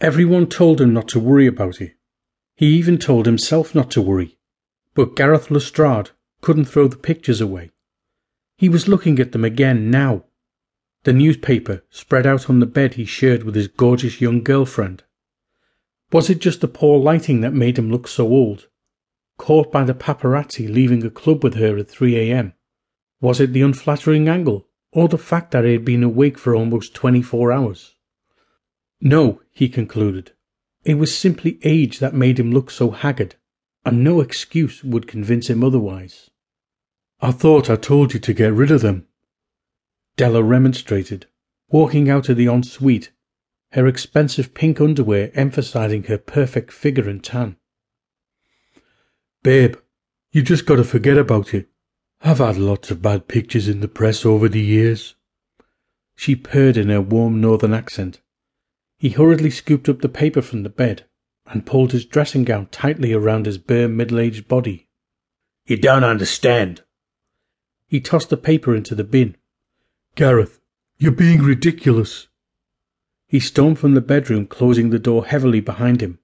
Everyone 0.00 0.46
told 0.46 0.80
him 0.80 0.92
not 0.92 1.08
to 1.08 1.18
worry 1.18 1.48
about 1.48 1.80
it. 1.80 1.96
He 2.54 2.66
even 2.66 2.98
told 2.98 3.26
himself 3.26 3.74
not 3.74 3.90
to 3.92 4.02
worry. 4.02 4.38
But 4.94 5.16
Gareth 5.16 5.50
Lestrade 5.50 6.10
couldn't 6.40 6.66
throw 6.66 6.86
the 6.86 6.96
pictures 6.96 7.40
away. 7.40 7.72
He 8.56 8.68
was 8.68 8.86
looking 8.88 9.18
at 9.18 9.32
them 9.32 9.44
again 9.44 9.90
now. 9.90 10.24
The 11.02 11.12
newspaper 11.12 11.84
spread 11.90 12.26
out 12.26 12.48
on 12.48 12.60
the 12.60 12.66
bed 12.66 12.94
he 12.94 13.04
shared 13.04 13.42
with 13.42 13.56
his 13.56 13.68
gorgeous 13.68 14.20
young 14.20 14.42
girlfriend. 14.42 15.02
Was 16.12 16.30
it 16.30 16.40
just 16.40 16.60
the 16.60 16.68
poor 16.68 16.98
lighting 16.98 17.40
that 17.40 17.52
made 17.52 17.78
him 17.78 17.90
look 17.90 18.06
so 18.06 18.28
old? 18.28 18.68
Caught 19.36 19.72
by 19.72 19.84
the 19.84 19.94
paparazzi 19.94 20.68
leaving 20.68 21.04
a 21.04 21.10
club 21.10 21.42
with 21.42 21.54
her 21.54 21.76
at 21.76 21.88
3 21.88 22.16
a.m. 22.16 22.54
Was 23.20 23.40
it 23.40 23.52
the 23.52 23.62
unflattering 23.62 24.28
angle, 24.28 24.68
or 24.92 25.08
the 25.08 25.18
fact 25.18 25.50
that 25.50 25.64
he 25.64 25.72
had 25.72 25.84
been 25.84 26.02
awake 26.02 26.38
for 26.38 26.54
almost 26.54 26.94
24 26.94 27.52
hours? 27.52 27.94
No, 29.00 29.40
he 29.58 29.68
concluded. 29.68 30.30
It 30.84 30.94
was 30.94 31.12
simply 31.12 31.58
age 31.64 31.98
that 31.98 32.14
made 32.14 32.38
him 32.38 32.52
look 32.52 32.70
so 32.70 32.92
haggard, 32.92 33.34
and 33.84 34.04
no 34.04 34.20
excuse 34.20 34.84
would 34.84 35.08
convince 35.08 35.50
him 35.50 35.64
otherwise. 35.64 36.30
I 37.20 37.32
thought 37.32 37.68
I 37.68 37.74
told 37.74 38.14
you 38.14 38.20
to 38.20 38.32
get 38.32 38.52
rid 38.52 38.70
of 38.70 38.82
them. 38.82 39.08
Della 40.16 40.44
remonstrated, 40.44 41.26
walking 41.70 42.08
out 42.08 42.28
of 42.28 42.36
the 42.36 42.46
ensuite, 42.46 43.10
her 43.72 43.88
expensive 43.88 44.54
pink 44.54 44.80
underwear 44.80 45.32
emphasizing 45.34 46.04
her 46.04 46.18
perfect 46.18 46.72
figure 46.72 47.08
and 47.08 47.24
tan. 47.24 47.56
Babe, 49.42 49.74
you 50.30 50.42
just 50.42 50.66
gotta 50.66 50.84
forget 50.84 51.18
about 51.18 51.52
it. 51.52 51.68
I've 52.20 52.38
had 52.38 52.58
lots 52.58 52.92
of 52.92 53.02
bad 53.02 53.26
pictures 53.26 53.66
in 53.66 53.80
the 53.80 53.88
press 53.88 54.24
over 54.24 54.48
the 54.48 54.60
years. 54.60 55.16
She 56.14 56.36
purred 56.36 56.76
in 56.76 56.90
her 56.90 57.02
warm 57.02 57.40
northern 57.40 57.72
accent. 57.72 58.20
He 58.98 59.10
hurriedly 59.10 59.50
scooped 59.50 59.88
up 59.88 60.00
the 60.00 60.08
paper 60.08 60.42
from 60.42 60.64
the 60.64 60.68
bed 60.68 61.06
and 61.46 61.64
pulled 61.64 61.92
his 61.92 62.04
dressing 62.04 62.42
gown 62.42 62.66
tightly 62.72 63.12
around 63.12 63.46
his 63.46 63.56
bare 63.56 63.88
middle 63.88 64.18
aged 64.18 64.48
body. 64.48 64.88
You 65.66 65.76
don't 65.76 66.02
understand. 66.02 66.82
He 67.86 68.00
tossed 68.00 68.28
the 68.28 68.36
paper 68.36 68.74
into 68.74 68.96
the 68.96 69.04
bin. 69.04 69.36
Gareth, 70.16 70.60
you're 70.98 71.12
being 71.12 71.42
ridiculous. 71.42 72.26
He 73.28 73.38
stormed 73.38 73.78
from 73.78 73.94
the 73.94 74.00
bedroom, 74.00 74.46
closing 74.46 74.90
the 74.90 74.98
door 74.98 75.26
heavily 75.26 75.60
behind 75.60 76.00
him. 76.00 76.18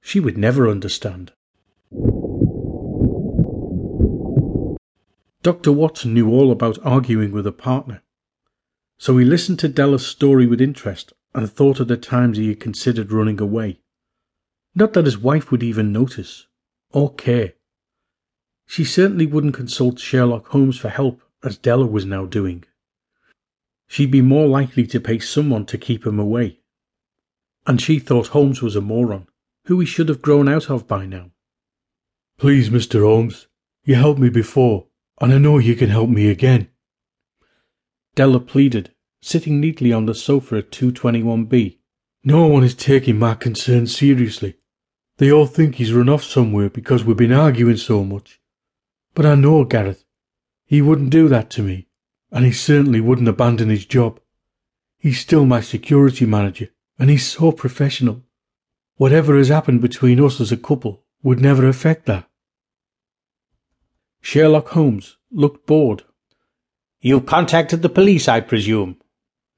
She 0.00 0.18
would 0.18 0.36
never 0.36 0.68
understand. 0.68 1.32
Dr. 5.42 5.70
Watson 5.70 6.14
knew 6.14 6.28
all 6.30 6.50
about 6.50 6.78
arguing 6.84 7.30
with 7.30 7.46
a 7.46 7.52
partner, 7.52 8.02
so 8.98 9.16
he 9.16 9.24
listened 9.24 9.60
to 9.60 9.68
Della's 9.68 10.04
story 10.04 10.46
with 10.46 10.60
interest 10.60 11.12
and 11.36 11.48
thought 11.48 11.78
of 11.78 11.86
the 11.86 11.96
times 11.96 12.36
he 12.36 12.48
had 12.48 12.58
considered 12.58 13.12
running 13.12 13.40
away. 13.40 13.78
Not 14.74 14.94
that 14.94 15.04
his 15.04 15.16
wife 15.16 15.52
would 15.52 15.62
even 15.62 15.92
notice 15.92 16.48
or 16.90 17.14
care. 17.14 17.52
She 18.66 18.82
certainly 18.82 19.26
wouldn't 19.26 19.54
consult 19.54 20.00
Sherlock 20.00 20.48
Holmes 20.48 20.78
for 20.78 20.88
help, 20.88 21.22
as 21.44 21.56
Della 21.56 21.86
was 21.86 22.04
now 22.04 22.26
doing. 22.26 22.64
She'd 23.86 24.10
be 24.10 24.22
more 24.22 24.48
likely 24.48 24.84
to 24.88 24.98
pay 24.98 25.20
someone 25.20 25.66
to 25.66 25.78
keep 25.78 26.04
him 26.04 26.18
away. 26.18 26.58
And 27.66 27.80
she 27.80 28.00
thought 28.00 28.28
Holmes 28.28 28.60
was 28.60 28.74
a 28.74 28.80
moron, 28.80 29.28
who 29.66 29.78
he 29.78 29.86
should 29.86 30.08
have 30.08 30.22
grown 30.22 30.48
out 30.48 30.68
of 30.68 30.88
by 30.88 31.06
now. 31.06 31.30
Please, 32.36 32.70
Mr. 32.70 33.02
Holmes, 33.02 33.46
you 33.84 33.94
helped 33.94 34.18
me 34.18 34.30
before 34.30 34.88
and 35.20 35.32
I 35.32 35.38
know 35.38 35.58
you 35.58 35.74
can 35.74 35.88
help 35.88 36.10
me 36.10 36.28
again. 36.28 36.68
Della 38.14 38.40
pleaded, 38.40 38.94
sitting 39.26 39.60
neatly 39.60 39.92
on 39.92 40.06
the 40.06 40.14
sofa 40.14 40.58
at 40.58 40.70
221B. 40.70 41.78
No 42.22 42.46
one 42.46 42.62
is 42.62 42.74
taking 42.74 43.18
my 43.18 43.34
concerns 43.34 43.96
seriously. 43.96 44.54
They 45.16 45.32
all 45.32 45.46
think 45.46 45.74
he's 45.74 45.92
run 45.92 46.08
off 46.08 46.22
somewhere 46.22 46.70
because 46.70 47.02
we've 47.02 47.16
been 47.16 47.32
arguing 47.32 47.76
so 47.76 48.04
much. 48.04 48.40
But 49.14 49.26
I 49.26 49.34
know 49.34 49.64
Gareth. 49.64 50.04
He 50.64 50.80
wouldn't 50.80 51.10
do 51.10 51.26
that 51.26 51.50
to 51.50 51.62
me, 51.62 51.88
and 52.30 52.44
he 52.44 52.52
certainly 52.52 53.00
wouldn't 53.00 53.28
abandon 53.28 53.68
his 53.68 53.84
job. 53.84 54.20
He's 54.96 55.18
still 55.18 55.44
my 55.44 55.60
security 55.60 56.24
manager, 56.24 56.68
and 56.96 57.10
he's 57.10 57.26
so 57.26 57.50
professional. 57.50 58.22
Whatever 58.94 59.36
has 59.36 59.48
happened 59.48 59.80
between 59.80 60.20
us 60.20 60.40
as 60.40 60.52
a 60.52 60.56
couple 60.56 61.02
would 61.24 61.40
never 61.40 61.66
affect 61.66 62.06
that. 62.06 62.28
Sherlock 64.20 64.68
Holmes 64.68 65.16
looked 65.32 65.66
bored. 65.66 66.04
You've 67.00 67.26
contacted 67.26 67.82
the 67.82 67.88
police, 67.88 68.28
I 68.28 68.40
presume? 68.40 69.00